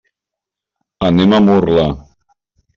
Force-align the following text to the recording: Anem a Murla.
Anem 1.09 1.37
a 1.37 1.43
Murla. 1.51 1.87